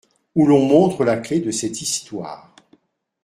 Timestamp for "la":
1.03-1.17